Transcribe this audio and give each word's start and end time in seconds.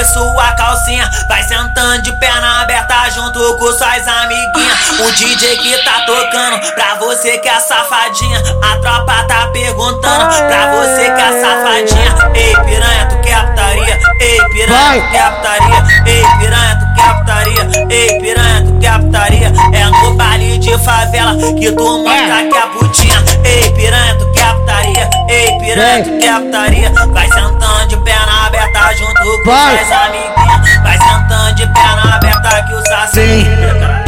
ver 0.00 0.04
sua 0.06 0.52
calcinha. 0.52 1.08
Vai 1.28 1.42
sentando 1.42 2.02
de 2.02 2.12
perna 2.18 2.62
aberta 2.62 3.10
junto 3.10 3.38
com 3.58 3.66
suas 3.66 4.08
amiguinhas. 4.08 5.00
O 5.00 5.12
DJ 5.12 5.56
que 5.58 5.84
tá 5.84 6.00
tocando 6.06 6.72
pra 6.74 6.94
você 6.96 7.38
que 7.38 7.48
é 7.48 7.60
safadinha. 7.60 8.38
A 8.62 8.76
tropa 8.78 9.24
tá 9.24 9.48
perguntando 9.52 10.26
pra 10.46 10.70
você 10.72 11.04
que 11.04 11.20
é 11.20 11.40
safadinha. 11.40 12.30
Ei, 12.34 12.56
piranha, 12.64 13.06
tu 13.08 13.20
quer 13.20 13.46
putaria? 13.46 13.98
Ei, 14.20 14.38
piranha, 14.52 15.02
tu 15.02 15.10
quer 15.12 15.30
putaria? 15.36 15.84
Ei, 16.06 16.24
piranha, 16.38 16.78
tu 16.80 16.94
quer 16.94 17.18
putaria? 17.18 17.86
Ei, 17.90 18.20
piranha, 18.20 18.64
tu 18.64 18.78
quer 18.80 19.00
putaria? 19.00 19.52
É 19.72 19.84
no 19.84 20.14
baile 20.14 20.58
de 20.58 20.78
favela 20.78 21.36
que 21.36 21.72
tu 21.72 21.98
mostra 21.98 22.48
que 22.50 22.56
é 22.56 22.66
putinha. 22.68 23.09
Piranha, 25.70 26.04
tu 26.04 26.18
quer 26.18 26.40
putaria? 26.40 26.92
Vai 27.12 27.28
sentando 27.28 27.88
de 27.88 27.96
perna 27.98 28.46
aberta 28.46 28.94
junto 28.94 29.14
com 29.14 29.44
suas 29.44 29.92
amiguinhas. 29.92 30.82
Vai 30.82 30.98
sentando 30.98 31.54
de 31.54 31.66
perna 31.68 32.16
aberta 32.16 32.62
que 32.64 32.74
o 32.74 32.82
saci. 32.88 33.99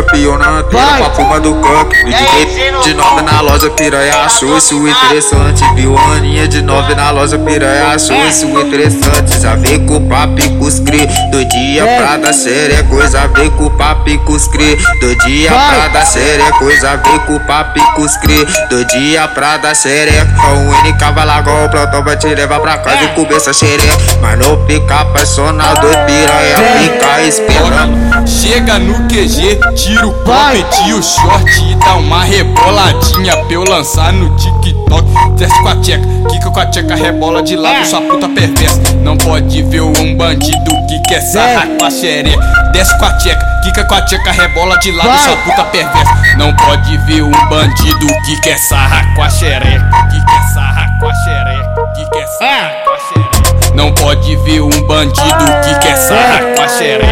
Antena 0.00 0.98
com 0.98 1.04
a 1.04 1.10
fuma 1.10 1.40
do 1.40 1.54
canto. 1.56 1.90
Me 2.04 2.10
liguei 2.10 2.72
de 2.82 2.94
nove 2.94 3.22
na 3.22 3.40
loja, 3.40 3.70
piranha 3.70 4.16
achou 4.24 4.56
isso 4.56 4.74
interessante. 4.88 5.62
Viu 5.74 5.96
a 5.96 6.16
Aninha 6.16 6.48
de 6.48 6.62
nove 6.62 6.94
na 6.94 7.10
loja, 7.10 7.38
piranha 7.38 7.94
achou 7.94 8.16
isso 8.26 8.46
interessante. 8.46 9.40
Já 9.40 9.54
veio 9.54 9.80
com 9.86 9.96
o 9.96 10.00
papo 10.08 10.40
e 10.40 10.48
com 10.50 10.64
os 10.64 10.80
cri, 10.80 11.06
do 11.30 11.44
dia 11.44 11.86
pra 11.86 12.16
dar 12.16 12.32
xereca, 12.32 12.84
coisa 12.84 13.28
veio 13.28 13.50
com 13.52 13.66
o 13.66 13.70
papo 13.70 14.08
e 14.08 14.18
com 14.18 14.32
os 14.32 14.46
cri. 14.48 14.76
Do 15.00 15.14
dia 15.16 15.50
pra 15.50 15.88
dar 15.88 16.06
xereca, 16.06 16.52
coisa 16.58 16.96
veio 16.96 17.20
com 17.20 17.36
o 17.36 17.40
papo 17.40 17.78
e 17.78 17.82
com 17.94 18.02
os 18.02 18.16
cri. 18.16 18.44
Do 18.68 18.84
dia 18.84 19.28
pra 19.28 19.56
dar 19.56 19.74
xereca, 19.74 20.26
o 20.48 20.88
NK 20.88 21.12
vai 21.14 21.26
largar 21.26 21.64
o 21.64 21.68
plantão, 21.68 22.02
vai 22.02 22.16
te 22.16 22.26
levar 22.26 22.60
pra 22.60 22.78
casa 22.78 23.04
e 23.04 23.08
comer 23.08 23.36
essa 23.36 23.52
xereca. 23.52 23.96
Mas 24.20 24.38
não 24.38 24.66
fica 24.66 25.00
apaixonado, 25.00 25.86
piranha, 26.06 26.56
fica 26.78 27.22
esperando. 27.22 28.26
Chega 28.26 28.78
no 28.78 28.94
QG, 29.08 29.58
tira 29.90 30.06
o 30.06 30.12
copo, 30.12 30.98
o 30.98 31.02
short 31.02 31.64
e 31.64 31.74
dá 31.74 31.96
uma 31.96 32.22
reboladinha 32.22 33.36
pra 33.36 33.52
eu 33.52 33.64
lançar 33.64 34.12
no 34.12 34.34
TikTok. 34.36 35.08
Desce 35.36 35.62
com 35.62 35.68
a 35.68 35.76
tcheca, 35.76 36.06
quica 36.30 36.50
com 36.50 36.60
a 36.60 36.66
tcheca, 36.66 36.94
rebola 36.94 37.42
de 37.42 37.56
lado, 37.56 37.84
sua 37.84 38.00
puta 38.02 38.28
perversa. 38.28 38.80
Não 39.02 39.16
pode 39.16 39.62
ver 39.64 39.80
um 39.80 40.16
bandido 40.16 40.70
que 40.86 41.00
quer 41.08 41.20
sarrar 41.20 41.66
com 41.78 41.84
a 41.84 41.90
xereca. 41.90 42.40
Desce 42.72 42.96
com 42.98 43.04
a 43.04 43.12
tcheca, 43.14 43.44
quica 43.64 43.84
com 43.84 43.94
a 43.94 44.02
tcheca, 44.02 44.30
rebola 44.30 44.78
de 44.78 44.92
lado, 44.92 45.24
sua 45.24 45.36
puta 45.38 45.64
perversa. 45.64 46.36
Não 46.36 46.54
pode 46.54 46.96
ver 46.98 47.22
um 47.22 47.48
bandido 47.48 48.06
que 48.26 48.40
quer 48.42 48.58
sarrar 48.58 49.12
com 49.14 49.22
a 49.22 49.30
xereca, 49.30 49.90
que 50.10 50.24
quer 50.24 50.42
sarrar 50.54 50.98
com 51.00 51.08
a 51.08 51.14
xereca, 51.14 51.92
que 51.96 52.10
quer 52.10 52.26
sarrar 52.38 52.84
com 52.84 52.90
a 52.90 52.98
xereca. 52.98 53.74
Não 53.74 53.92
pode 53.94 54.36
ver 54.36 54.60
um 54.60 54.86
bandido 54.86 55.44
que 55.64 55.78
quer 55.80 55.96
sarrar 55.96 56.42
com 56.54 56.62
a 56.62 56.68
xereca. 56.68 57.09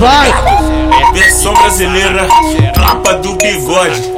Tá 0.00 0.24
ligado? 0.24 1.12
Versão 1.12 1.52
brasileira, 1.54 2.26
tropa 2.72 3.14
do 3.14 3.34
bigode. 3.36 4.10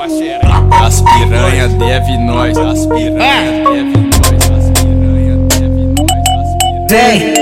As 0.85 1.01
piranha 1.01 1.69
deve 1.69 2.19
nós, 2.19 2.57
as 2.59 2.87
piranha 2.87 3.65
deve 3.65 3.99
nós, 3.99 4.51
as 4.51 4.71
piranha 4.71 5.37
deve 5.49 5.87
nós, 5.87 6.25
as 6.29 6.51
piranha. 6.57 6.89
Vem, 6.89 7.42